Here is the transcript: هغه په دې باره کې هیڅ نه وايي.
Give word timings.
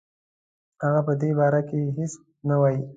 هغه 0.83 1.01
په 1.07 1.13
دې 1.21 1.29
باره 1.39 1.61
کې 1.69 1.79
هیڅ 1.97 2.13
نه 2.49 2.55
وايي. 2.61 2.81